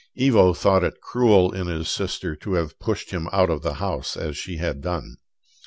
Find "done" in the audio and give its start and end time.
4.81-5.17